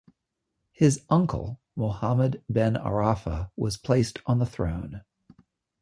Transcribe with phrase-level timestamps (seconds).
[0.71, 5.03] His uncle, Mohammed Ben Aarafa, was placed on the throne.